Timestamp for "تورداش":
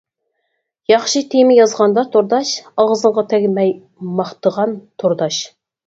2.17-2.55, 5.03-5.45